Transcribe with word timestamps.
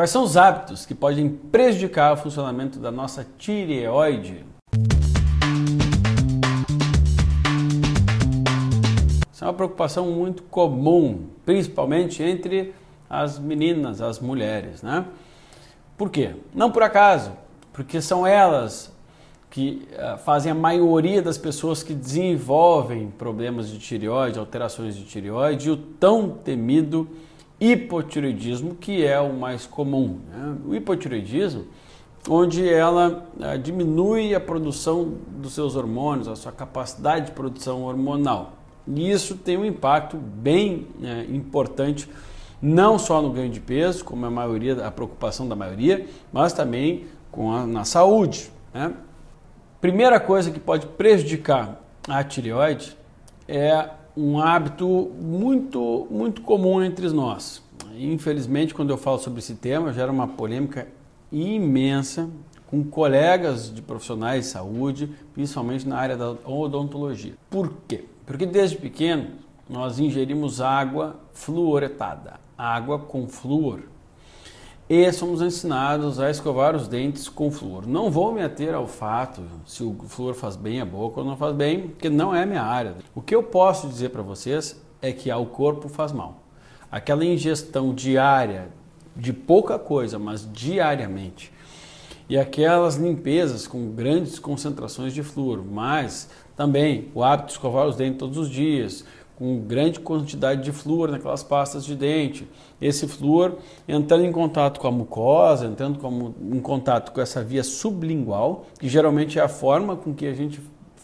Quais 0.00 0.08
são 0.08 0.22
os 0.22 0.34
hábitos 0.34 0.86
que 0.86 0.94
podem 0.94 1.28
prejudicar 1.28 2.14
o 2.14 2.16
funcionamento 2.16 2.78
da 2.78 2.90
nossa 2.90 3.26
tireoide? 3.36 4.46
Isso 9.30 9.44
é 9.44 9.46
uma 9.46 9.52
preocupação 9.52 10.10
muito 10.10 10.42
comum, 10.44 11.26
principalmente 11.44 12.22
entre 12.22 12.72
as 13.10 13.38
meninas, 13.38 14.00
as 14.00 14.18
mulheres, 14.18 14.80
né? 14.80 15.04
Por 15.98 16.08
quê? 16.08 16.34
Não 16.54 16.70
por 16.70 16.82
acaso, 16.82 17.32
porque 17.70 18.00
são 18.00 18.26
elas 18.26 18.90
que 19.50 19.86
uh, 19.92 20.16
fazem 20.16 20.50
a 20.50 20.54
maioria 20.54 21.20
das 21.20 21.36
pessoas 21.36 21.82
que 21.82 21.92
desenvolvem 21.92 23.10
problemas 23.10 23.68
de 23.68 23.78
tireoide, 23.78 24.38
alterações 24.38 24.96
de 24.96 25.04
tireoide 25.04 25.68
e 25.68 25.72
o 25.72 25.76
tão 25.76 26.30
temido 26.30 27.06
hipotireoidismo, 27.60 28.74
que 28.74 29.04
é 29.04 29.20
o 29.20 29.32
mais 29.32 29.66
comum. 29.66 30.20
Né? 30.30 30.56
O 30.66 30.74
hipotireoidismo, 30.74 31.66
onde 32.28 32.66
ela 32.66 33.28
uh, 33.36 33.58
diminui 33.58 34.34
a 34.34 34.40
produção 34.40 35.14
dos 35.28 35.52
seus 35.52 35.76
hormônios, 35.76 36.26
a 36.26 36.36
sua 36.36 36.52
capacidade 36.52 37.26
de 37.26 37.32
produção 37.32 37.82
hormonal. 37.82 38.54
E 38.88 39.10
isso 39.10 39.36
tem 39.36 39.56
um 39.58 39.64
impacto 39.64 40.16
bem 40.16 40.86
uh, 41.00 41.34
importante 41.34 42.08
não 42.62 42.98
só 42.98 43.22
no 43.22 43.30
ganho 43.30 43.50
de 43.50 43.60
peso, 43.60 44.04
como 44.04 44.26
a 44.26 44.30
maioria, 44.30 44.86
a 44.86 44.90
preocupação 44.90 45.48
da 45.48 45.56
maioria, 45.56 46.06
mas 46.32 46.52
também 46.52 47.06
com 47.30 47.52
a, 47.52 47.66
na 47.66 47.84
saúde. 47.84 48.50
Né? 48.72 48.92
Primeira 49.80 50.20
coisa 50.20 50.50
que 50.50 50.60
pode 50.60 50.86
prejudicar 50.86 51.80
a 52.08 52.22
tireoide 52.22 52.96
é 53.48 53.88
um 54.16 54.38
hábito 54.40 55.10
muito, 55.20 56.06
muito 56.10 56.42
comum 56.42 56.82
entre 56.82 57.08
nós. 57.10 57.62
Infelizmente, 57.98 58.74
quando 58.74 58.90
eu 58.90 58.96
falo 58.96 59.18
sobre 59.18 59.40
esse 59.40 59.54
tema, 59.54 59.92
gera 59.92 60.10
uma 60.10 60.28
polêmica 60.28 60.88
imensa 61.30 62.28
com 62.66 62.84
colegas 62.84 63.72
de 63.72 63.82
profissionais 63.82 64.44
de 64.44 64.50
saúde, 64.50 65.10
principalmente 65.34 65.86
na 65.86 65.98
área 65.98 66.16
da 66.16 66.30
odontologia. 66.44 67.34
Por 67.48 67.72
quê? 67.88 68.04
Porque 68.24 68.46
desde 68.46 68.76
pequeno 68.76 69.28
nós 69.68 69.98
ingerimos 69.98 70.60
água 70.60 71.16
fluoretada, 71.32 72.40
água 72.56 72.98
com 72.98 73.28
flúor 73.28 73.82
e 74.92 75.12
somos 75.12 75.40
ensinados 75.40 76.18
a 76.18 76.28
escovar 76.28 76.74
os 76.74 76.88
dentes 76.88 77.28
com 77.28 77.48
flúor. 77.48 77.86
Não 77.86 78.10
vou 78.10 78.32
me 78.32 78.42
ater 78.42 78.74
ao 78.74 78.88
fato 78.88 79.40
se 79.64 79.84
o 79.84 79.94
flúor 80.08 80.34
faz 80.34 80.56
bem 80.56 80.80
a 80.80 80.84
boca 80.84 81.20
ou 81.20 81.26
não 81.26 81.36
faz 81.36 81.54
bem, 81.54 81.90
porque 81.90 82.10
não 82.10 82.34
é 82.34 82.44
minha 82.44 82.64
área. 82.64 82.96
O 83.14 83.22
que 83.22 83.32
eu 83.32 83.40
posso 83.40 83.86
dizer 83.86 84.08
para 84.08 84.20
vocês 84.20 84.82
é 85.00 85.12
que 85.12 85.30
ao 85.30 85.46
corpo 85.46 85.88
faz 85.88 86.10
mal. 86.10 86.42
Aquela 86.90 87.24
ingestão 87.24 87.94
diária 87.94 88.66
de 89.14 89.32
pouca 89.32 89.78
coisa, 89.78 90.18
mas 90.18 90.44
diariamente, 90.52 91.52
e 92.28 92.36
aquelas 92.36 92.96
limpezas 92.96 93.68
com 93.68 93.92
grandes 93.92 94.40
concentrações 94.40 95.14
de 95.14 95.22
flúor, 95.22 95.64
mas 95.64 96.28
também 96.56 97.12
o 97.14 97.22
hábito 97.22 97.46
de 97.46 97.52
escovar 97.52 97.86
os 97.86 97.94
dentes 97.94 98.18
todos 98.18 98.36
os 98.36 98.50
dias, 98.50 99.04
com 99.40 99.58
grande 99.58 99.98
quantidade 100.00 100.62
de 100.62 100.70
flúor 100.70 101.10
naquelas 101.10 101.42
pastas 101.42 101.82
de 101.82 101.96
dente. 101.96 102.46
Esse 102.78 103.08
flúor 103.08 103.56
entrando 103.88 104.26
em 104.26 104.30
contato 104.30 104.78
com 104.78 104.86
a 104.86 104.90
mucosa, 104.92 105.64
entrando 105.64 106.34
em 106.52 106.60
contato 106.60 107.10
com 107.10 107.22
essa 107.22 107.42
via 107.42 107.64
sublingual, 107.64 108.66
que 108.78 108.86
geralmente 108.86 109.38
é 109.38 109.42
a 109.42 109.48
forma 109.48 109.96
com 109.96 110.12
que 110.12 110.26
a 110.26 110.34
gente 110.34 110.60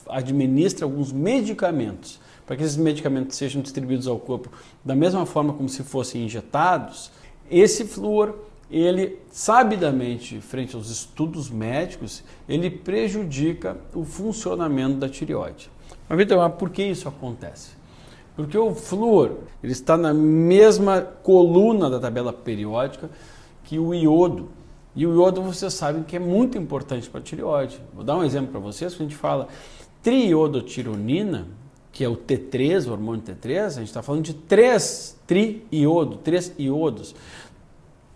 administra 0.06 0.84
alguns 0.84 1.12
medicamentos, 1.12 2.20
para 2.44 2.56
que 2.56 2.62
esses 2.62 2.76
medicamentos 2.76 3.38
sejam 3.38 3.62
distribuídos 3.62 4.06
ao 4.06 4.18
corpo 4.18 4.50
da 4.84 4.94
mesma 4.94 5.24
forma 5.24 5.54
como 5.54 5.70
se 5.70 5.82
fossem 5.82 6.22
injetados. 6.22 7.10
Esse 7.50 7.86
flúor 7.86 8.34
ele 8.70 9.18
sabidamente, 9.30 10.42
frente 10.42 10.76
aos 10.76 10.90
estudos 10.90 11.48
médicos, 11.48 12.22
ele 12.46 12.68
prejudica 12.68 13.78
o 13.94 14.04
funcionamento 14.04 14.98
da 14.98 15.08
tireoide. 15.08 15.70
Mas, 16.06 16.18
Vitor, 16.18 16.50
por 16.50 16.68
que 16.68 16.82
isso 16.82 17.08
acontece? 17.08 17.85
Porque 18.36 18.56
o 18.56 18.74
flúor 18.74 19.38
ele 19.62 19.72
está 19.72 19.96
na 19.96 20.12
mesma 20.12 21.00
coluna 21.00 21.88
da 21.88 21.98
tabela 21.98 22.32
periódica 22.32 23.08
que 23.64 23.78
o 23.78 23.94
iodo. 23.94 24.50
E 24.94 25.06
o 25.06 25.14
iodo 25.14 25.42
vocês 25.42 25.72
sabem 25.72 26.02
que 26.02 26.16
é 26.16 26.18
muito 26.18 26.58
importante 26.58 27.08
para 27.08 27.20
a 27.20 27.22
tireoide. 27.22 27.80
Vou 27.94 28.04
dar 28.04 28.16
um 28.16 28.24
exemplo 28.24 28.52
para 28.52 28.60
vocês, 28.60 28.94
quando 28.94 29.08
a 29.08 29.10
gente 29.10 29.16
fala 29.16 29.48
triiodotironina, 30.02 31.48
que 31.90 32.04
é 32.04 32.08
o 32.08 32.16
T3, 32.16 32.86
o 32.86 32.92
hormônio 32.92 33.22
T3, 33.22 33.64
a 33.64 33.70
gente 33.70 33.88
está 33.88 34.02
falando 34.02 34.22
de 34.22 34.34
três 34.34 35.18
triiodo, 35.26 36.18
três 36.18 36.52
iodos. 36.58 37.14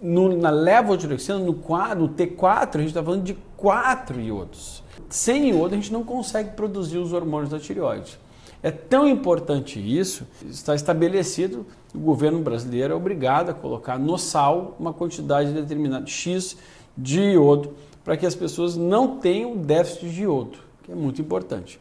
No, 0.00 0.36
na 0.36 0.50
levotiroxina, 0.50 1.38
no, 1.38 1.52
no 1.52 2.08
T4, 2.08 2.76
a 2.76 2.78
gente 2.78 2.88
está 2.88 3.02
falando 3.02 3.24
de 3.24 3.36
quatro 3.56 4.20
iodos. 4.20 4.82
Sem 5.08 5.50
iodo, 5.50 5.74
a 5.74 5.76
gente 5.76 5.92
não 5.92 6.04
consegue 6.04 6.50
produzir 6.50 6.98
os 6.98 7.12
hormônios 7.12 7.50
da 7.50 7.58
tireoide. 7.58 8.18
É 8.62 8.70
tão 8.70 9.08
importante 9.08 9.78
isso, 9.78 10.26
está 10.48 10.74
estabelecido, 10.74 11.64
o 11.94 11.98
governo 11.98 12.40
brasileiro 12.40 12.92
é 12.92 12.96
obrigado 12.96 13.50
a 13.50 13.54
colocar 13.54 13.98
no 13.98 14.18
sal 14.18 14.76
uma 14.78 14.92
quantidade 14.92 15.52
determinada 15.52 16.06
X 16.06 16.56
de 16.96 17.20
iodo 17.20 17.72
para 18.04 18.16
que 18.16 18.26
as 18.26 18.34
pessoas 18.34 18.76
não 18.76 19.18
tenham 19.18 19.56
déficit 19.56 20.10
de 20.10 20.22
iodo, 20.22 20.58
que 20.82 20.92
é 20.92 20.94
muito 20.94 21.22
importante. 21.22 21.80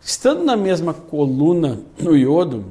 Estando 0.00 0.44
na 0.44 0.56
mesma 0.56 0.94
coluna 0.94 1.80
no 1.98 2.16
iodo 2.16 2.64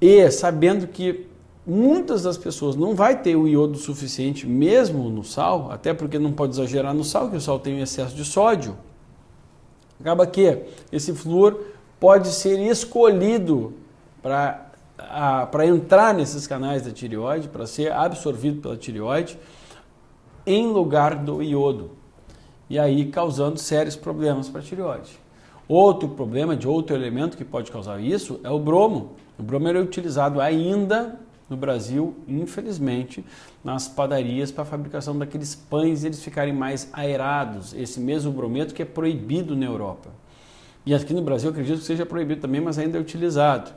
e 0.00 0.28
sabendo 0.30 0.88
que 0.88 1.26
muitas 1.66 2.24
das 2.24 2.36
pessoas 2.36 2.76
não 2.76 2.94
vai 2.94 3.22
ter 3.22 3.36
o 3.36 3.46
iodo 3.46 3.78
suficiente 3.78 4.46
mesmo 4.46 5.08
no 5.08 5.22
sal, 5.22 5.70
até 5.70 5.94
porque 5.94 6.18
não 6.18 6.32
pode 6.32 6.54
exagerar 6.54 6.92
no 6.92 7.04
sal, 7.04 7.30
que 7.30 7.36
o 7.36 7.40
sal 7.40 7.58
tem 7.58 7.76
um 7.76 7.82
excesso 7.82 8.14
de 8.14 8.24
sódio. 8.24 8.76
Acaba 10.00 10.26
que 10.26 10.58
esse 10.92 11.14
flúor 11.14 11.58
pode 12.04 12.28
ser 12.28 12.60
escolhido 12.60 13.72
para 14.20 15.66
entrar 15.66 16.12
nesses 16.12 16.46
canais 16.46 16.82
da 16.82 16.90
tireoide, 16.90 17.48
para 17.48 17.66
ser 17.66 17.92
absorvido 17.92 18.60
pela 18.60 18.76
tireoide, 18.76 19.38
em 20.46 20.66
lugar 20.66 21.14
do 21.14 21.42
iodo. 21.42 21.92
E 22.68 22.78
aí 22.78 23.06
causando 23.06 23.58
sérios 23.58 23.96
problemas 23.96 24.50
para 24.50 24.60
a 24.60 24.62
tireoide. 24.62 25.18
Outro 25.66 26.10
problema 26.10 26.54
de 26.54 26.68
outro 26.68 26.94
elemento 26.94 27.38
que 27.38 27.44
pode 27.44 27.72
causar 27.72 27.98
isso 27.98 28.38
é 28.44 28.50
o 28.50 28.58
bromo. 28.58 29.12
O 29.38 29.42
bromo 29.42 29.66
é 29.66 29.80
utilizado 29.80 30.42
ainda 30.42 31.18
no 31.48 31.56
Brasil, 31.56 32.14
infelizmente, 32.28 33.24
nas 33.64 33.88
padarias 33.88 34.52
para 34.52 34.64
a 34.64 34.66
fabricação 34.66 35.18
daqueles 35.18 35.54
pães 35.54 36.04
eles 36.04 36.22
ficarem 36.22 36.52
mais 36.52 36.86
aerados. 36.92 37.72
Esse 37.72 37.98
mesmo 37.98 38.30
brometo 38.30 38.74
que 38.74 38.82
é 38.82 38.84
proibido 38.84 39.56
na 39.56 39.64
Europa. 39.64 40.10
E 40.86 40.94
aqui 40.94 41.14
no 41.14 41.22
Brasil 41.22 41.50
acredito 41.50 41.78
que 41.78 41.84
seja 41.84 42.04
proibido 42.04 42.42
também, 42.42 42.60
mas 42.60 42.78
ainda 42.78 42.98
é 42.98 43.00
utilizado. 43.00 43.70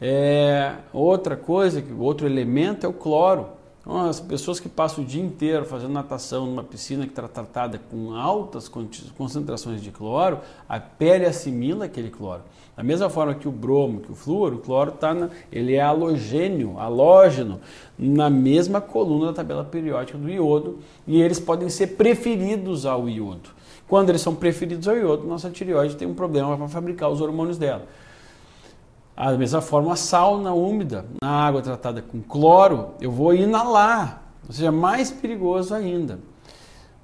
É, 0.00 0.76
outra 0.92 1.36
coisa, 1.36 1.82
outro 1.98 2.26
elemento 2.26 2.86
é 2.86 2.88
o 2.88 2.92
cloro. 2.92 3.57
Então, 3.88 4.06
as 4.06 4.20
pessoas 4.20 4.60
que 4.60 4.68
passam 4.68 5.02
o 5.02 5.06
dia 5.06 5.22
inteiro 5.22 5.64
fazendo 5.64 5.94
natação 5.94 6.44
numa 6.44 6.62
piscina 6.62 7.04
que 7.04 7.10
está 7.12 7.26
tratada 7.26 7.80
com 7.90 8.14
altas 8.14 8.70
concentrações 9.16 9.80
de 9.80 9.90
cloro, 9.90 10.40
a 10.68 10.78
pele 10.78 11.24
assimila 11.24 11.86
aquele 11.86 12.10
cloro. 12.10 12.42
Da 12.76 12.82
mesma 12.82 13.08
forma 13.08 13.34
que 13.34 13.48
o 13.48 13.50
bromo, 13.50 14.00
que 14.00 14.12
o 14.12 14.14
flúor, 14.14 14.52
o 14.52 14.58
cloro 14.58 14.92
tá 14.92 15.14
na, 15.14 15.30
ele 15.50 15.74
é 15.74 15.80
halogênio, 15.80 16.78
halógeno, 16.78 17.60
na 17.98 18.28
mesma 18.28 18.78
coluna 18.78 19.28
da 19.28 19.32
tabela 19.32 19.64
periódica 19.64 20.18
do 20.18 20.28
iodo, 20.28 20.80
e 21.06 21.22
eles 21.22 21.40
podem 21.40 21.70
ser 21.70 21.96
preferidos 21.96 22.84
ao 22.84 23.08
iodo. 23.08 23.48
Quando 23.88 24.10
eles 24.10 24.20
são 24.20 24.34
preferidos 24.34 24.86
ao 24.86 24.98
iodo, 24.98 25.26
nossa 25.26 25.48
tireoide 25.48 25.96
tem 25.96 26.06
um 26.06 26.12
problema 26.12 26.58
para 26.58 26.68
fabricar 26.68 27.08
os 27.08 27.22
hormônios 27.22 27.56
dela. 27.56 27.86
Da 29.18 29.36
mesma 29.36 29.60
forma, 29.60 29.92
a 29.92 29.96
sauna 29.96 30.52
úmida, 30.52 31.04
na 31.20 31.28
água 31.28 31.60
tratada 31.60 32.00
com 32.00 32.22
cloro, 32.22 32.90
eu 33.00 33.10
vou 33.10 33.34
inalar, 33.34 34.22
ou 34.46 34.52
seja, 34.52 34.70
mais 34.70 35.10
perigoso 35.10 35.74
ainda. 35.74 36.20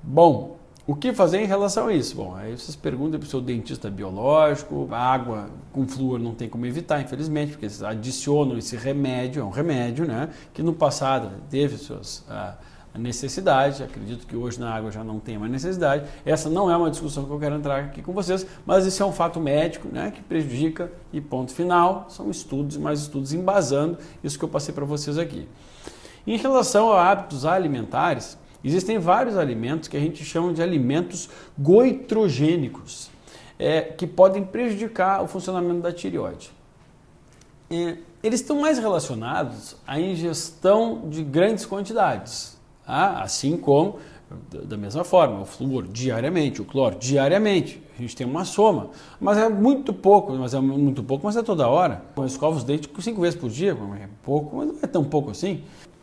Bom, 0.01 0.57
o 0.87 0.95
que 0.95 1.13
fazer 1.13 1.41
em 1.41 1.47
relação 1.47 1.89
a 1.89 1.93
isso? 1.93 2.15
Bom, 2.15 2.37
aí 2.37 2.57
vocês 2.57 2.77
perguntam 2.77 3.19
para 3.19 3.27
o 3.27 3.29
seu 3.29 3.41
dentista 3.41 3.91
biológico, 3.91 4.87
a 4.93 4.99
água 4.99 5.51
com 5.73 5.89
flúor 5.89 6.21
não 6.21 6.35
tem 6.35 6.49
como 6.49 6.65
evitar, 6.67 7.01
infelizmente, 7.01 7.53
porque 7.53 7.65
eles 7.65 7.83
adicionam 7.83 8.57
esse 8.59 8.77
remédio, 8.77 9.43
é 9.43 9.45
um 9.45 9.51
remédio, 9.51 10.07
né, 10.07 10.31
que 10.53 10.63
no 10.63 10.73
passado 10.73 11.33
teve 11.51 11.77
suas... 11.79 12.25
Ah, 12.29 12.55
necessidade, 12.99 13.83
acredito 13.83 14.25
que 14.27 14.37
hoje 14.37 14.61
na 14.61 14.73
água 14.73 14.91
já 14.91 15.03
não 15.03 15.19
tem 15.19 15.37
mais 15.37 15.51
necessidade. 15.51 16.09
Essa 16.25 16.49
não 16.49 16.71
é 16.71 16.77
uma 16.77 16.91
discussão 16.91 17.25
que 17.25 17.31
eu 17.31 17.39
quero 17.41 17.57
entrar 17.57 17.81
aqui 17.81 18.03
com 18.03 18.13
vocês, 18.13 18.47
mas 18.65 18.87
isso 18.87 19.03
é 19.03 19.07
um 19.07 19.13
fato 19.13 19.41
médico 19.41 19.89
né, 19.91 20.13
que 20.13 20.23
prejudica 20.23 20.93
e 21.13 21.21
ponto 21.21 21.53
final. 21.53 22.07
São 22.09 22.31
estudos, 22.31 22.77
mais 22.77 23.01
estudos 23.01 23.33
embasando 23.33 23.99
isso 24.23 24.39
que 24.39 24.45
eu 24.45 24.49
passei 24.49 24.73
para 24.73 24.85
vocês 24.85 25.19
aqui. 25.19 25.49
Em 26.25 26.37
relação 26.37 26.93
a 26.93 27.11
hábitos 27.11 27.45
alimentares, 27.45 28.39
existem 28.63 28.99
vários 28.99 29.37
alimentos 29.37 29.89
que 29.89 29.97
a 29.97 30.01
gente 30.01 30.25
chama 30.25 30.53
de 30.53 30.63
alimentos 30.63 31.29
goitrogênicos, 31.59 33.11
é, 33.59 33.83
que 33.83 34.07
podem 34.07 34.45
prejudicar 34.45 35.23
o 35.23 35.27
funcionamento 35.27 35.81
da 35.81 35.93
tireoide. 35.93 36.51
É, 37.69 37.97
eles 38.23 38.41
estão 38.41 38.61
mais 38.61 38.79
relacionados 38.79 39.77
à 39.87 39.99
ingestão 39.99 41.09
de 41.11 41.25
grandes 41.25 41.67
quantidades 41.67 42.54
Tá? 42.87 43.23
Assim 43.23 43.57
como, 43.57 43.99
da 44.51 44.77
mesma 44.77 45.05
forma, 45.05 45.41
o 45.41 45.45
flúor 45.45 45.87
diariamente, 45.87 46.61
o 46.61 46.65
cloro 46.65 46.97
diariamente. 46.99 47.83
A 47.97 48.03
gente 48.03 48.17
tem 48.17 48.27
uma 48.27 48.45
soma. 48.45 48.91
Mas 49.21 49.39
é 49.39 49.49
muito 49.49 49.93
pouco, 49.93 50.33
mas 50.35 50.55
é 50.55 50.61
muito 50.61 51.03
pouco, 51.03 51.27
mas 51.27 51.37
é 51.37 51.43
toda 51.43 51.69
hora. 51.69 52.03
Eu 52.17 52.27
escovo 52.27 52.57
os 52.57 52.65
dentes 52.65 52.91
cinco 53.03 53.21
vezes 53.21 53.39
por 53.39 53.49
dia, 53.51 53.77
é 54.01 54.09
pouco, 54.23 54.57
mas 54.57 54.69
não 54.69 54.77
é 54.83 54.87
tão 54.87 55.05
pouco 55.05 55.31
assim. 55.31 55.63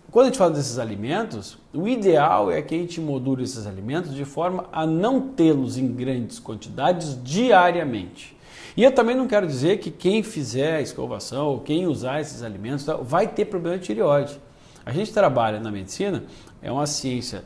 Quando 0.10 0.26
a 0.26 0.30
gente 0.30 0.38
fala 0.38 0.52
desses 0.52 0.78
alimentos, 0.78 1.58
o 1.74 1.88
ideal 1.88 2.52
é 2.52 2.62
que 2.62 2.76
a 2.76 2.78
gente 2.78 3.00
module 3.00 3.44
esses 3.44 3.66
alimentos 3.66 4.14
de 4.14 4.26
forma 4.26 4.66
a 4.72 4.86
não 4.86 5.22
tê-los 5.22 5.78
em 5.78 5.88
grandes 5.88 6.38
quantidades 6.38 7.18
diariamente. 7.24 8.36
E 8.76 8.84
eu 8.84 8.92
também 8.92 9.16
não 9.16 9.28
quero 9.28 9.48
dizer 9.48 9.80
que 9.80 9.90
quem 9.90 10.22
fizer 10.22 10.76
a 10.76 10.82
escovação 10.82 11.48
ou 11.48 11.60
quem 11.62 11.88
usar 11.88 12.20
esses 12.20 12.44
alimentos 12.44 12.86
vai 13.04 13.28
ter 13.28 13.46
problema 13.46 13.78
de 13.78 13.86
tireoide. 13.86 14.38
A 14.86 14.92
gente 14.92 15.14
trabalha 15.14 15.60
na 15.60 15.72
medicina, 15.72 16.24
é 16.62 16.72
uma 16.72 16.88
ciência 16.88 17.44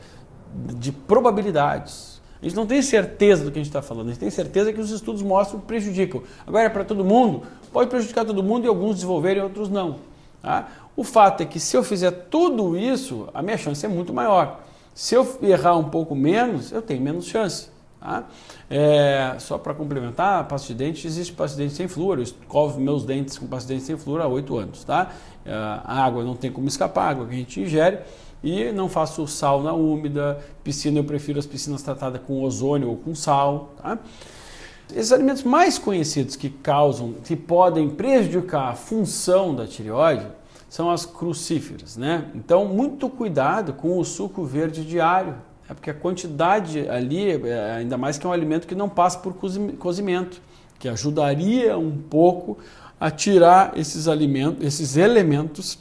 de 0.77 0.91
probabilidades. 0.91 2.21
A 2.41 2.45
gente 2.45 2.55
não 2.55 2.65
tem 2.65 2.81
certeza 2.81 3.43
do 3.43 3.51
que 3.51 3.59
a 3.59 3.61
gente 3.63 3.69
está 3.69 3.81
falando, 3.81 4.07
a 4.07 4.09
gente 4.11 4.19
tem 4.19 4.29
certeza 4.29 4.71
que 4.71 4.79
os 4.79 4.91
estudos 4.91 5.21
mostram 5.21 5.59
que 5.59 5.65
prejudicam. 5.65 6.21
Agora 6.45 6.65
é 6.65 6.69
para 6.69 6.83
todo 6.83 7.03
mundo, 7.03 7.43
pode 7.71 7.89
prejudicar 7.89 8.25
todo 8.25 8.43
mundo 8.43 8.65
e 8.65 8.67
alguns 8.67 8.95
desenvolverem 8.95 9.41
e 9.41 9.43
outros 9.43 9.69
não. 9.69 9.97
Tá? 10.41 10.67
O 10.95 11.03
fato 11.03 11.41
é 11.41 11.45
que 11.45 11.59
se 11.59 11.75
eu 11.75 11.83
fizer 11.83 12.11
tudo 12.11 12.77
isso, 12.77 13.27
a 13.33 13.41
minha 13.41 13.57
chance 13.57 13.85
é 13.85 13.89
muito 13.89 14.13
maior. 14.13 14.61
Se 14.93 15.15
eu 15.15 15.37
errar 15.41 15.75
um 15.75 15.89
pouco 15.89 16.15
menos, 16.15 16.71
eu 16.71 16.81
tenho 16.81 17.01
menos 17.01 17.25
chance. 17.25 17.69
Tá? 18.05 18.23
É, 18.69 19.35
só 19.39 19.57
para 19.57 19.73
complementar, 19.73 20.47
pasta 20.47 20.67
de 20.67 20.75
dente, 20.75 21.07
existe 21.07 21.33
pasta 21.33 21.57
de 21.57 21.63
dente 21.63 21.75
sem 21.75 21.87
flúor. 21.87 22.19
Eu 22.19 22.23
escovo 22.23 22.79
meus 22.79 23.03
dentes 23.03 23.35
com 23.35 23.47
pasta 23.47 23.67
de 23.67 23.73
dente 23.73 23.87
sem 23.87 23.97
flúor 23.97 24.21
há 24.21 24.27
8 24.27 24.57
anos. 24.57 24.83
Tá? 24.83 25.11
É, 25.43 25.51
a 25.51 26.05
água 26.05 26.23
não 26.23 26.35
tem 26.35 26.51
como 26.51 26.67
escapar, 26.67 27.07
a 27.07 27.09
água 27.09 27.25
que 27.25 27.33
a 27.33 27.37
gente 27.37 27.59
ingere. 27.59 27.97
E 28.43 28.71
não 28.71 28.87
faço 28.87 29.25
sal 29.25 29.63
na 29.63 29.73
úmida, 29.73 30.39
piscina 30.63 30.99
eu 30.99 31.03
prefiro 31.03 31.39
as 31.39 31.47
piscinas 31.47 31.81
tratadas 31.81 32.21
com 32.27 32.43
ozônio 32.43 32.89
ou 32.89 32.97
com 32.97 33.15
sal. 33.15 33.73
Tá? 33.81 33.97
Esses 34.93 35.11
alimentos 35.11 35.41
mais 35.41 35.79
conhecidos 35.79 36.35
que 36.35 36.51
causam, 36.51 37.13
que 37.23 37.35
podem 37.35 37.89
prejudicar 37.89 38.69
a 38.69 38.75
função 38.75 39.55
da 39.55 39.65
tireoide, 39.65 40.27
são 40.69 40.91
as 40.91 41.07
crucíferas, 41.07 41.97
né? 41.97 42.29
Então, 42.35 42.65
muito 42.65 43.09
cuidado 43.09 43.73
com 43.73 43.97
o 43.97 44.05
suco 44.05 44.43
verde 44.43 44.85
diário, 44.85 45.35
é 45.69 45.73
porque 45.73 45.89
a 45.89 45.93
quantidade 45.93 46.87
ali, 46.87 47.31
é, 47.47 47.73
ainda 47.77 47.97
mais 47.97 48.17
que 48.17 48.25
é 48.25 48.29
um 48.29 48.33
alimento 48.33 48.67
que 48.67 48.75
não 48.75 48.87
passa 48.87 49.19
por 49.19 49.33
cozimento, 49.33 50.41
que 50.77 50.87
ajudaria 50.87 51.77
um 51.77 51.97
pouco 51.97 52.57
a 52.99 53.09
tirar 53.09 53.77
esses 53.77 54.07
alimentos, 54.07 54.65
esses 54.65 54.95
elementos 54.95 55.79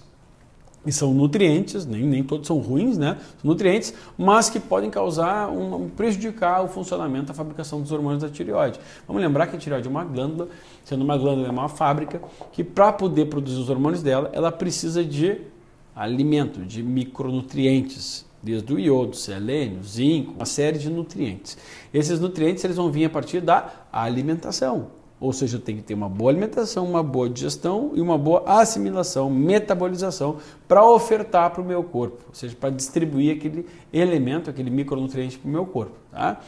que 0.84 0.92
são 0.92 1.14
nutrientes, 1.14 1.86
nem, 1.86 2.02
nem 2.02 2.22
todos 2.22 2.46
são 2.46 2.58
ruins, 2.58 2.98
né? 2.98 3.16
São 3.40 3.50
nutrientes, 3.50 3.94
mas 4.18 4.50
que 4.50 4.60
podem 4.60 4.90
causar 4.90 5.48
um, 5.50 5.88
prejudicar 5.88 6.62
o 6.62 6.68
funcionamento 6.68 7.26
da 7.26 7.34
fabricação 7.34 7.80
dos 7.80 7.90
hormônios 7.90 8.22
da 8.22 8.28
tireoide. 8.28 8.78
Vamos 9.06 9.22
lembrar 9.22 9.46
que 9.46 9.56
a 9.56 9.58
tireoide 9.58 9.88
é 9.88 9.90
uma 9.90 10.04
glândula, 10.04 10.48
sendo 10.84 11.02
uma 11.02 11.16
glândula 11.16 11.48
é 11.48 11.50
uma 11.50 11.70
fábrica 11.70 12.20
que 12.52 12.62
para 12.62 12.92
poder 12.92 13.26
produzir 13.26 13.58
os 13.58 13.70
hormônios 13.70 14.02
dela, 14.02 14.30
ela 14.34 14.52
precisa 14.52 15.02
de 15.02 15.40
alimento, 15.96 16.60
de 16.60 16.82
micronutrientes, 16.82 18.26
desde 18.44 18.74
o 18.74 18.78
iodo, 18.78 19.16
selênio, 19.16 19.82
zinco, 19.82 20.34
uma 20.34 20.44
série 20.44 20.78
de 20.78 20.90
nutrientes. 20.90 21.56
Esses 21.92 22.20
nutrientes 22.20 22.62
eles 22.62 22.76
vão 22.76 22.90
vir 22.90 23.06
a 23.06 23.10
partir 23.10 23.40
da 23.40 23.86
alimentação. 23.90 24.88
Ou 25.20 25.32
seja, 25.32 25.58
tenho 25.58 25.78
que 25.78 25.84
ter 25.84 25.94
uma 25.94 26.08
boa 26.08 26.30
alimentação, 26.30 26.84
uma 26.84 27.02
boa 27.02 27.30
digestão 27.30 27.92
e 27.94 28.00
uma 28.00 28.18
boa 28.18 28.42
assimilação, 28.46 29.30
metabolização 29.30 30.36
para 30.68 30.84
ofertar 30.84 31.50
para 31.50 31.62
o 31.62 31.64
meu 31.64 31.82
corpo, 31.82 32.24
ou 32.28 32.34
seja, 32.34 32.54
para 32.54 32.68
distribuir 32.68 33.34
aquele 33.34 33.64
elemento, 33.90 34.50
aquele 34.50 34.70
micronutriente 34.70 35.38
para 35.38 35.48
o 35.48 35.50
meu 35.50 35.64
corpo. 35.64 35.94
Tá? 36.10 36.40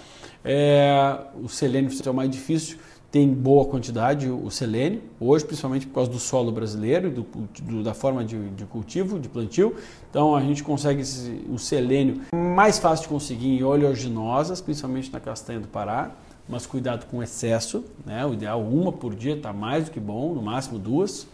É, 0.44 1.18
o 1.42 1.48
selênio 1.48 1.90
é 2.04 2.10
o 2.10 2.14
mais 2.14 2.28
difícil, 2.28 2.76
tem 3.16 3.32
boa 3.32 3.64
quantidade 3.64 4.28
o 4.28 4.50
selênio, 4.50 5.00
hoje 5.18 5.42
principalmente 5.42 5.86
por 5.86 5.94
causa 5.94 6.10
do 6.10 6.18
solo 6.18 6.52
brasileiro, 6.52 7.10
do, 7.10 7.26
do, 7.62 7.82
da 7.82 7.94
forma 7.94 8.22
de, 8.22 8.50
de, 8.50 8.66
cultivo, 8.66 9.18
de 9.18 9.26
plantio. 9.26 9.74
Então 10.10 10.36
a 10.36 10.42
gente 10.42 10.62
consegue 10.62 11.00
esse, 11.00 11.42
o 11.50 11.58
selênio 11.58 12.20
mais 12.34 12.78
fácil 12.78 13.04
de 13.04 13.08
conseguir 13.08 13.48
em 13.48 13.62
oleaginosas, 13.62 14.60
principalmente 14.60 15.10
na 15.10 15.18
castanha 15.18 15.58
do 15.58 15.66
Pará 15.66 16.12
mas 16.46 16.64
cuidado 16.64 17.06
com 17.06 17.20
excesso, 17.20 17.84
né? 18.04 18.24
O 18.24 18.34
ideal 18.34 18.62
uma 18.62 18.92
por 18.92 19.16
dia 19.16 19.34
está 19.34 19.52
mais 19.52 19.86
do 19.86 19.90
que 19.90 19.98
bom, 19.98 20.32
no 20.32 20.40
máximo 20.40 20.78
duas. 20.78 21.26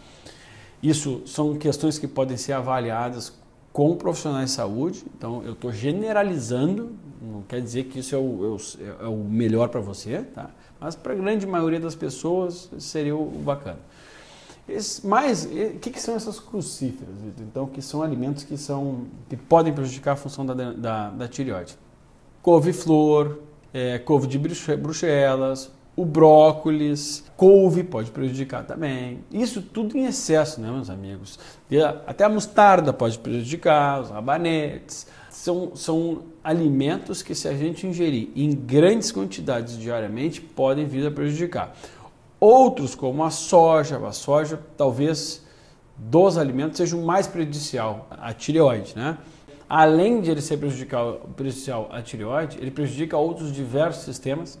Isso 0.81 1.21
são 1.25 1.53
questões 1.53 1.99
que 1.99 2.07
podem 2.07 2.35
ser 2.35 2.53
avaliadas 2.53 3.31
com 3.71 3.95
profissionais 3.95 4.49
de 4.49 4.55
saúde. 4.55 5.03
Então 5.15 5.43
eu 5.43 5.51
estou 5.51 5.71
generalizando, 5.71 6.93
não 7.21 7.43
quer 7.43 7.61
dizer 7.61 7.83
que 7.83 7.99
isso 7.99 8.15
é 8.15 8.17
o, 8.17 8.57
é 9.01 9.07
o 9.07 9.11
é 9.11 9.29
melhor 9.29 9.67
para 9.67 9.81
você, 9.81 10.23
tá? 10.23 10.49
Mas 10.83 10.95
para 10.95 11.13
a 11.13 11.15
grande 11.15 11.47
maioria 11.47 11.79
das 11.79 11.95
pessoas 11.95 12.69
seria 12.77 13.15
o 13.15 13.25
bacana. 13.25 13.79
Esse, 14.67 15.07
mas 15.07 15.45
o 15.45 15.79
que, 15.79 15.89
que, 15.89 15.99
são 15.99 16.13
essas 16.13 16.41
crucíferas? 16.41 17.15
Então, 17.39 17.65
que 17.67 17.81
são 17.81 18.03
alimentos 18.03 18.43
que, 18.43 18.57
são, 18.57 19.05
que 19.29 19.37
podem 19.37 19.71
prejudicar 19.71 20.11
a 20.11 20.15
função 20.17 20.45
da, 20.45 20.53
da, 20.53 21.09
da 21.09 21.27
tireoide. 21.27 21.77
Couve-flor, 22.41 23.39
é, 23.73 23.97
couve 23.97 24.27
de 24.27 24.37
bruxelas, 24.37 25.71
o 25.95 26.03
brócolis, 26.03 27.23
couve 27.37 27.81
pode 27.83 28.11
prejudicar 28.11 28.65
também. 28.65 29.23
Isso 29.31 29.61
tudo 29.61 29.97
em 29.97 30.05
excesso, 30.05 30.59
né, 30.59 30.69
meus 30.69 30.89
amigos? 30.89 31.39
Até 32.05 32.25
a 32.25 32.29
mostarda 32.29 32.91
pode 32.91 33.17
prejudicar, 33.19 34.01
os 34.01 34.09
rabanetes. 34.09 35.07
São, 35.33 35.75
são 35.75 36.21
alimentos 36.43 37.23
que, 37.23 37.33
se 37.33 37.47
a 37.47 37.57
gente 37.57 37.87
ingerir 37.87 38.29
em 38.35 38.51
grandes 38.51 39.11
quantidades 39.11 39.75
diariamente, 39.79 40.39
podem 40.39 40.85
vir 40.85 41.07
a 41.07 41.11
prejudicar. 41.11 41.75
Outros, 42.39 42.93
como 42.93 43.23
a 43.23 43.31
soja, 43.31 43.97
a 43.97 44.11
soja 44.11 44.59
talvez 44.77 45.43
dos 45.97 46.37
alimentos 46.37 46.77
seja 46.77 46.95
o 46.95 47.03
mais 47.03 47.25
prejudicial, 47.25 48.07
a 48.11 48.31
tireoide, 48.31 48.93
né? 48.95 49.17
além 49.67 50.21
de 50.21 50.29
ele 50.29 50.39
ser 50.39 50.57
prejudicial, 50.57 51.27
prejudicial 51.35 51.89
à 51.91 51.99
tireoide, 51.99 52.59
ele 52.61 52.69
prejudica 52.69 53.17
outros 53.17 53.51
diversos 53.51 54.03
sistemas. 54.03 54.59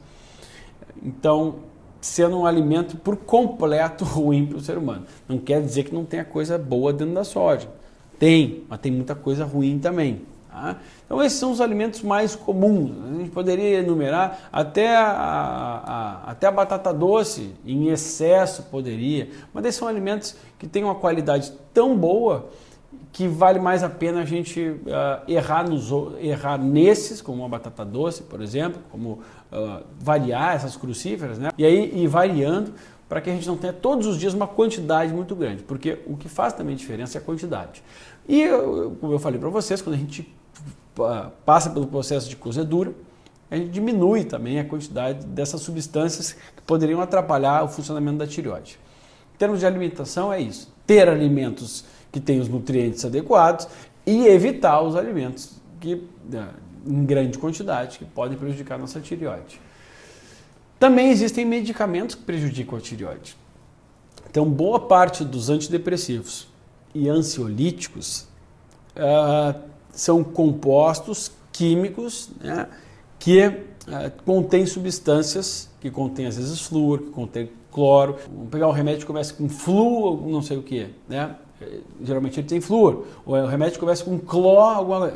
Então, 1.03 1.57
sendo 2.01 2.39
um 2.39 2.47
alimento 2.47 2.97
por 2.97 3.15
completo 3.17 4.03
ruim 4.09 4.47
para 4.47 4.57
o 4.57 4.59
ser 4.59 4.75
humano. 4.75 5.05
Não 5.29 5.37
quer 5.37 5.61
dizer 5.61 5.83
que 5.83 5.93
não 5.93 6.03
tenha 6.03 6.25
coisa 6.25 6.57
boa 6.57 6.91
dentro 6.91 7.13
da 7.13 7.23
soja. 7.23 7.69
Tem, 8.17 8.63
mas 8.67 8.79
tem 8.79 8.91
muita 8.91 9.13
coisa 9.13 9.45
ruim 9.45 9.77
também. 9.77 10.32
Tá? 10.53 10.77
Então, 11.03 11.23
esses 11.23 11.39
são 11.39 11.51
os 11.51 11.59
alimentos 11.59 12.03
mais 12.03 12.35
comuns. 12.35 12.91
A 13.11 13.17
gente 13.17 13.31
poderia 13.31 13.79
enumerar 13.79 14.49
até 14.51 14.95
a, 14.95 15.09
a, 15.09 16.31
até 16.31 16.45
a 16.45 16.51
batata 16.51 16.93
doce, 16.93 17.55
em 17.65 17.87
excesso 17.87 18.61
poderia, 18.63 19.29
mas 19.51 19.65
esses 19.65 19.79
são 19.79 19.87
alimentos 19.87 20.35
que 20.59 20.67
têm 20.67 20.83
uma 20.83 20.93
qualidade 20.93 21.51
tão 21.73 21.97
boa 21.97 22.49
que 23.11 23.27
vale 23.27 23.59
mais 23.59 23.83
a 23.83 23.89
pena 23.89 24.21
a 24.21 24.25
gente 24.25 24.61
uh, 24.61 25.27
errar, 25.27 25.67
nos, 25.67 25.89
errar 26.19 26.59
nesses, 26.59 27.19
como 27.19 27.43
a 27.43 27.47
batata 27.49 27.83
doce, 27.83 28.21
por 28.21 28.39
exemplo, 28.39 28.79
como 28.91 29.21
uh, 29.51 29.83
variar 29.99 30.55
essas 30.55 30.75
crucíferas, 30.75 31.39
né? 31.39 31.49
E 31.57 31.65
aí 31.65 32.03
ir 32.03 32.07
variando 32.07 32.73
para 33.09 33.21
que 33.21 33.29
a 33.31 33.33
gente 33.33 33.47
não 33.47 33.57
tenha 33.57 33.73
todos 33.73 34.05
os 34.05 34.19
dias 34.19 34.35
uma 34.35 34.47
quantidade 34.47 35.11
muito 35.11 35.35
grande, 35.35 35.63
porque 35.63 35.99
o 36.05 36.15
que 36.15 36.29
faz 36.29 36.53
também 36.53 36.75
diferença 36.75 37.17
é 37.17 37.21
a 37.21 37.23
quantidade. 37.23 37.83
E 38.29 38.47
como 38.99 39.13
eu 39.13 39.19
falei 39.19 39.39
para 39.39 39.49
vocês, 39.49 39.81
quando 39.81 39.95
a 39.95 39.99
gente 39.99 40.31
passa 41.45 41.69
pelo 41.69 41.87
processo 41.87 42.29
de 42.29 42.35
cozedura, 42.35 42.93
a 43.49 43.55
gente 43.55 43.69
diminui 43.69 44.23
também 44.23 44.59
a 44.59 44.65
quantidade 44.65 45.25
dessas 45.27 45.61
substâncias 45.61 46.33
que 46.33 46.61
poderiam 46.65 47.01
atrapalhar 47.01 47.63
o 47.63 47.67
funcionamento 47.67 48.17
da 48.17 48.27
tireoide. 48.27 48.79
Em 49.35 49.37
termos 49.37 49.59
de 49.59 49.65
alimentação, 49.65 50.33
é 50.33 50.41
isso. 50.41 50.73
Ter 50.87 51.07
alimentos 51.07 51.85
que 52.11 52.19
tem 52.19 52.39
os 52.39 52.47
nutrientes 52.47 53.05
adequados 53.05 53.67
e 54.05 54.25
evitar 54.27 54.81
os 54.81 54.95
alimentos 54.95 55.61
que, 55.79 56.03
né, 56.29 56.49
em 56.85 57.05
grande 57.05 57.37
quantidade 57.37 57.99
que 57.99 58.05
podem 58.05 58.37
prejudicar 58.37 58.75
a 58.75 58.77
nossa 58.79 58.99
tireoide. 58.99 59.59
Também 60.79 61.11
existem 61.11 61.45
medicamentos 61.45 62.15
que 62.15 62.23
prejudicam 62.23 62.77
a 62.77 62.81
tireoide. 62.81 63.37
Então, 64.29 64.49
boa 64.49 64.79
parte 64.79 65.23
dos 65.23 65.49
antidepressivos 65.49 66.47
e 66.93 67.07
ansiolíticos 67.07 68.27
uh, 68.97 69.59
são 69.93 70.23
compostos 70.23 71.31
químicos 71.51 72.29
né, 72.41 72.67
que 73.17 73.47
uh, 73.47 73.53
contêm 74.25 74.65
substâncias 74.65 75.69
que 75.79 75.89
contêm 75.89 76.25
às 76.25 76.35
vezes 76.35 76.61
flúor, 76.61 76.99
que 76.99 77.09
contêm 77.11 77.49
cloro. 77.71 78.17
Vamos 78.33 78.49
pegar 78.49 78.67
um 78.67 78.71
remédio 78.71 79.01
que 79.01 79.05
começa 79.05 79.33
com 79.33 79.47
flu, 79.47 80.29
não 80.29 80.41
sei 80.41 80.57
o 80.57 80.63
que, 80.63 80.89
né? 81.07 81.35
geralmente 82.01 82.39
ele 82.39 82.47
tem 82.47 82.59
flúor. 82.59 83.05
O 83.25 83.33
remédio 83.45 83.79
começa 83.79 84.03
com 84.03 84.19
cloro, 84.19 84.77
alguma, 84.77 85.13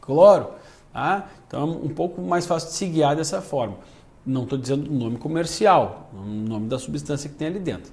cloro. 0.00 0.48
Tá? 0.92 1.28
Então 1.46 1.60
é 1.62 1.64
um 1.64 1.88
pouco 1.88 2.22
mais 2.22 2.46
fácil 2.46 2.70
de 2.70 2.76
se 2.76 2.86
guiar 2.86 3.16
dessa 3.16 3.42
forma. 3.42 3.76
Não 4.24 4.44
estou 4.44 4.56
dizendo 4.56 4.90
o 4.90 4.94
nome 4.94 5.18
comercial, 5.18 6.10
o 6.14 6.24
nome 6.24 6.68
da 6.68 6.78
substância 6.78 7.28
que 7.28 7.36
tem 7.36 7.48
ali 7.48 7.58
dentro. 7.58 7.92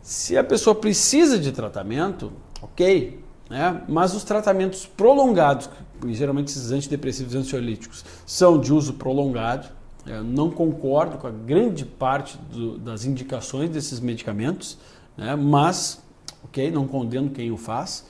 Se 0.00 0.36
a 0.36 0.44
pessoa 0.44 0.74
precisa 0.74 1.38
de 1.38 1.52
tratamento, 1.52 2.32
ok, 2.62 3.23
né? 3.48 3.82
mas 3.88 4.14
os 4.14 4.24
tratamentos 4.24 4.86
prolongados, 4.86 5.68
geralmente 6.08 6.48
esses 6.48 6.70
antidepressivos 6.70 7.34
ansiolíticos, 7.34 8.04
são 8.26 8.58
de 8.58 8.72
uso 8.72 8.94
prolongado. 8.94 9.68
Eu 10.06 10.22
não 10.22 10.50
concordo 10.50 11.16
com 11.16 11.26
a 11.26 11.30
grande 11.30 11.84
parte 11.84 12.36
do, 12.52 12.78
das 12.78 13.04
indicações 13.04 13.70
desses 13.70 14.00
medicamentos, 14.00 14.78
né? 15.16 15.34
mas, 15.34 16.02
ok, 16.44 16.70
não 16.70 16.86
condeno 16.86 17.30
quem 17.30 17.50
o 17.50 17.56
faz. 17.56 18.04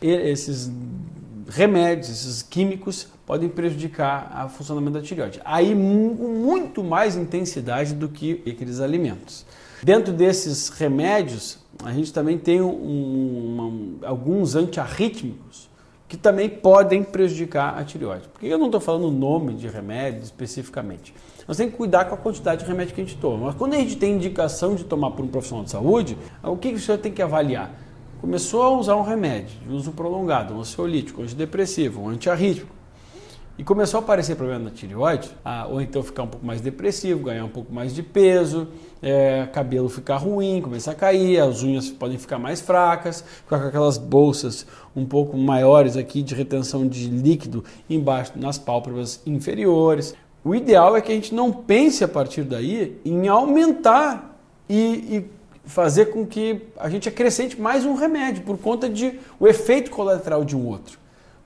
E 0.00 0.08
esses 0.08 0.70
remédios, 1.48 2.10
esses 2.10 2.42
químicos 2.42 3.08
podem 3.26 3.48
prejudicar 3.48 4.44
o 4.46 4.48
funcionamento 4.48 4.94
da 4.94 5.02
tireoide. 5.02 5.40
Aí 5.44 5.74
com 5.74 6.34
muito 6.34 6.82
mais 6.82 7.16
intensidade 7.16 7.94
do 7.94 8.08
que 8.08 8.42
aqueles 8.46 8.80
alimentos. 8.80 9.46
Dentro 9.82 10.12
desses 10.12 10.68
remédios, 10.68 11.58
a 11.84 11.92
gente 11.92 12.12
também 12.12 12.38
tem 12.38 12.60
um, 12.60 13.98
alguns 14.02 14.54
antiarrítmicos 14.54 15.70
que 16.08 16.16
também 16.16 16.48
podem 16.48 17.02
prejudicar 17.02 17.78
a 17.78 17.84
tireoide. 17.84 18.28
Por 18.28 18.40
que 18.40 18.46
eu 18.46 18.58
não 18.58 18.66
estou 18.66 18.80
falando 18.80 19.06
o 19.06 19.10
nome 19.10 19.54
de 19.54 19.66
remédio 19.66 20.22
especificamente? 20.22 21.14
Nós 21.48 21.56
temos 21.56 21.72
que 21.72 21.78
cuidar 21.78 22.04
com 22.04 22.14
a 22.14 22.18
quantidade 22.18 22.62
de 22.62 22.68
remédio 22.68 22.94
que 22.94 23.00
a 23.00 23.04
gente 23.04 23.16
toma. 23.16 23.46
Mas 23.46 23.54
quando 23.54 23.72
a 23.74 23.78
gente 23.78 23.96
tem 23.96 24.14
indicação 24.14 24.74
de 24.74 24.84
tomar 24.84 25.12
por 25.12 25.24
um 25.24 25.28
profissional 25.28 25.64
de 25.64 25.70
saúde, 25.70 26.18
o 26.42 26.56
que 26.56 26.68
o 26.68 26.78
senhor 26.78 26.98
tem 26.98 27.10
que 27.10 27.22
avaliar? 27.22 27.74
Começou 28.20 28.62
a 28.62 28.70
usar 28.70 28.96
um 28.96 29.02
remédio 29.02 29.58
de 29.66 29.74
uso 29.74 29.92
prolongado, 29.92 30.54
um 30.54 30.60
ansiolítico, 30.60 31.22
um 31.22 31.24
antidepressivo, 31.24 32.02
um 32.02 32.10
antiarrítmico, 32.10 32.81
e 33.58 33.64
começou 33.64 34.00
a 34.00 34.02
aparecer 34.02 34.34
problema 34.34 34.64
na 34.64 34.70
tireoide, 34.70 35.30
ou 35.68 35.80
então 35.80 36.02
ficar 36.02 36.22
um 36.22 36.26
pouco 36.26 36.44
mais 36.44 36.60
depressivo, 36.60 37.24
ganhar 37.24 37.44
um 37.44 37.50
pouco 37.50 37.72
mais 37.72 37.94
de 37.94 38.02
peso, 38.02 38.68
é, 39.02 39.46
cabelo 39.52 39.88
ficar 39.88 40.16
ruim, 40.16 40.60
começar 40.62 40.92
a 40.92 40.94
cair, 40.94 41.38
as 41.38 41.62
unhas 41.62 41.90
podem 41.90 42.16
ficar 42.16 42.38
mais 42.38 42.60
fracas, 42.60 43.22
ficar 43.44 43.60
com 43.60 43.66
aquelas 43.68 43.98
bolsas 43.98 44.66
um 44.96 45.04
pouco 45.04 45.36
maiores 45.36 45.96
aqui 45.96 46.22
de 46.22 46.34
retenção 46.34 46.88
de 46.88 47.08
líquido 47.08 47.62
embaixo 47.90 48.32
nas 48.36 48.56
pálpebras 48.56 49.20
inferiores. 49.26 50.14
O 50.42 50.54
ideal 50.54 50.96
é 50.96 51.00
que 51.00 51.12
a 51.12 51.14
gente 51.14 51.34
não 51.34 51.52
pense 51.52 52.02
a 52.02 52.08
partir 52.08 52.42
daí 52.42 52.98
em 53.04 53.28
aumentar 53.28 54.38
e, 54.68 54.76
e 54.76 55.30
fazer 55.64 56.06
com 56.06 56.26
que 56.26 56.62
a 56.78 56.88
gente 56.88 57.08
acrescente 57.08 57.60
mais 57.60 57.84
um 57.84 57.94
remédio 57.94 58.42
por 58.42 58.56
conta 58.56 58.88
de 58.88 59.20
o 59.38 59.46
efeito 59.46 59.90
colateral 59.90 60.42
de 60.42 60.56
um 60.56 60.66
outro 60.66 61.01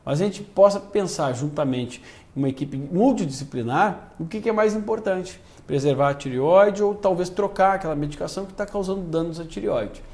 mas 0.07 0.21
a 0.21 0.25
gente 0.25 0.41
possa 0.41 0.79
pensar 0.79 1.33
juntamente 1.33 2.01
uma 2.35 2.49
equipe 2.49 2.77
multidisciplinar 2.77 4.13
o 4.21 4.25
que, 4.25 4.41
que 4.41 4.49
é 4.49 4.53
mais 4.53 4.75
importante, 4.77 5.41
preservar 5.67 6.11
a 6.11 6.15
tireoide 6.15 6.81
ou 6.81 6.95
talvez 6.95 7.29
trocar 7.29 7.75
aquela 7.75 7.97
medicação 7.97 8.47
que 8.47 8.53
está 8.53 8.65
causando 8.65 9.01
danos 9.01 9.41
à 9.41 9.45
tireoide. 9.45 10.05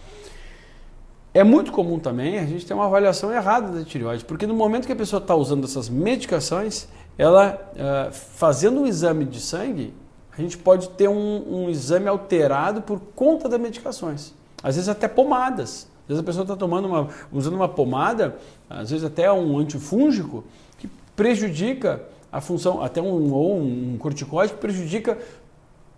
É 1.35 1.45
muito 1.45 1.73
comum 1.73 1.99
também 1.99 2.39
a 2.39 2.47
gente 2.47 2.65
ter 2.65 2.73
uma 2.73 2.87
avaliação 2.87 3.31
errada 3.33 3.71
da 3.71 3.85
tireoide, 3.85 4.25
porque 4.25 4.47
no 4.47 4.55
momento 4.55 4.87
que 4.87 4.93
a 4.93 4.97
pessoa 4.97 5.21
está 5.21 5.35
usando 5.35 5.65
essas 5.65 5.91
medicações, 5.91 6.89
ela 7.19 7.59
uh, 7.75 8.13
fazendo 8.13 8.81
um 8.81 8.87
exame 8.87 9.27
de 9.27 9.41
sangue, 9.41 9.93
a 10.37 10.41
gente 10.41 10.57
pode 10.57 10.89
ter 10.91 11.09
um, 11.09 11.65
um 11.65 11.71
exame 11.71 12.09
alterado 12.09 12.81
por 12.81 12.99
conta 13.15 13.47
das 13.49 13.61
medicações. 13.61 14.33
Às 14.63 14.77
vezes 14.77 14.89
até 14.89 15.07
pomadas. 15.07 15.92
Vezes 16.13 16.23
a 16.23 16.27
pessoa 16.27 16.43
está 16.43 16.57
tomando 16.57 16.87
uma, 16.87 17.09
usando 17.33 17.55
uma 17.55 17.69
pomada, 17.69 18.37
às 18.69 18.91
vezes 18.91 19.05
até 19.05 19.31
um 19.33 19.59
antifúngico, 19.59 20.45
que 20.79 20.89
prejudica 21.17 22.03
a 22.31 22.41
função, 22.41 22.83
até 22.83 23.01
um, 23.01 23.33
ou 23.33 23.59
um 23.59 23.97
corticoide 23.99 24.55
que 24.55 24.59
prejudica 24.59 25.19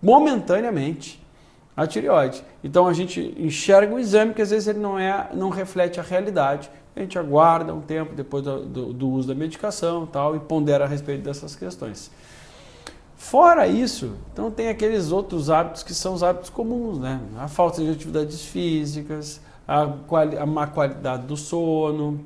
momentaneamente 0.02 1.22
a 1.76 1.86
tireoide. 1.86 2.42
Então 2.62 2.86
a 2.86 2.92
gente 2.92 3.34
enxerga 3.38 3.94
o 3.94 3.98
exame 3.98 4.34
que 4.34 4.42
às 4.42 4.50
vezes 4.50 4.68
ele 4.68 4.78
não, 4.78 4.98
é, 4.98 5.28
não 5.34 5.50
reflete 5.50 5.98
a 5.98 6.02
realidade. 6.02 6.70
A 6.94 7.00
gente 7.00 7.18
aguarda 7.18 7.74
um 7.74 7.80
tempo 7.80 8.14
depois 8.14 8.44
do, 8.44 8.64
do, 8.64 8.92
do 8.92 9.08
uso 9.10 9.28
da 9.28 9.34
medicação 9.34 10.06
tal, 10.06 10.36
e 10.36 10.38
pondera 10.38 10.84
a 10.84 10.86
respeito 10.86 11.22
dessas 11.22 11.56
questões. 11.56 12.10
Fora 13.16 13.66
isso, 13.66 14.12
então 14.32 14.50
tem 14.50 14.68
aqueles 14.68 15.10
outros 15.10 15.48
hábitos 15.48 15.82
que 15.82 15.94
são 15.94 16.14
os 16.14 16.22
hábitos 16.22 16.50
comuns, 16.50 16.98
né? 16.98 17.20
A 17.38 17.48
falta 17.48 17.82
de 17.82 17.90
atividades 17.90 18.44
físicas, 18.44 19.40
a, 19.66 19.86
quali, 20.06 20.36
a 20.36 20.46
má 20.46 20.66
qualidade 20.66 21.26
do 21.26 21.36
sono, 21.36 22.20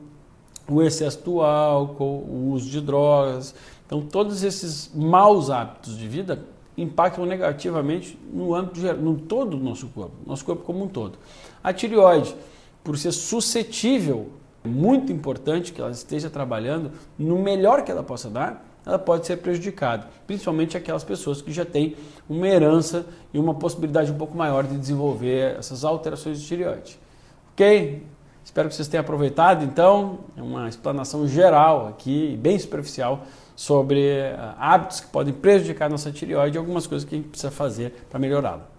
o 0.68 0.82
excesso 0.82 1.24
do 1.24 1.40
álcool, 1.40 2.24
o 2.28 2.52
uso 2.52 2.70
de 2.70 2.80
drogas. 2.80 3.54
Então, 3.86 4.02
todos 4.02 4.42
esses 4.42 4.90
maus 4.94 5.50
hábitos 5.50 5.96
de 5.96 6.06
vida 6.06 6.44
impactam 6.76 7.26
negativamente 7.26 8.18
no 8.32 8.54
âmbito 8.54 8.80
geral, 8.80 8.98
no 8.98 9.16
todo 9.16 9.56
do 9.56 9.64
nosso 9.64 9.88
corpo, 9.88 10.14
nosso 10.26 10.44
corpo 10.44 10.62
como 10.62 10.84
um 10.84 10.88
todo. 10.88 11.18
A 11.62 11.72
tireoide, 11.72 12.34
por 12.84 12.96
ser 12.96 13.12
suscetível, 13.12 14.28
é 14.64 14.68
muito 14.68 15.12
importante 15.12 15.72
que 15.72 15.80
ela 15.80 15.90
esteja 15.90 16.30
trabalhando 16.30 16.92
no 17.18 17.38
melhor 17.38 17.82
que 17.82 17.90
ela 17.90 18.02
possa 18.02 18.28
dar, 18.28 18.64
ela 18.86 18.98
pode 18.98 19.26
ser 19.26 19.38
prejudicada, 19.38 20.08
principalmente 20.26 20.76
aquelas 20.76 21.04
pessoas 21.04 21.42
que 21.42 21.52
já 21.52 21.64
têm 21.64 21.96
uma 22.28 22.46
herança 22.46 23.04
e 23.34 23.38
uma 23.38 23.54
possibilidade 23.54 24.10
um 24.10 24.16
pouco 24.16 24.36
maior 24.36 24.64
de 24.64 24.76
desenvolver 24.76 25.56
essas 25.58 25.84
alterações 25.84 26.40
de 26.40 26.46
tireoide. 26.46 26.98
Ok? 27.58 28.06
Espero 28.44 28.68
que 28.68 28.76
vocês 28.76 28.86
tenham 28.86 29.00
aproveitado, 29.00 29.64
então, 29.64 30.20
é 30.36 30.40
uma 30.40 30.68
explanação 30.68 31.26
geral 31.26 31.88
aqui, 31.88 32.38
bem 32.40 32.56
superficial, 32.56 33.24
sobre 33.56 33.98
uh, 33.98 34.54
hábitos 34.60 35.00
que 35.00 35.08
podem 35.08 35.34
prejudicar 35.34 35.86
a 35.86 35.88
nossa 35.88 36.12
tireoide 36.12 36.56
e 36.56 36.58
algumas 36.58 36.86
coisas 36.86 37.06
que 37.06 37.16
a 37.16 37.18
gente 37.18 37.30
precisa 37.30 37.50
fazer 37.50 38.06
para 38.08 38.20
melhorá-la. 38.20 38.77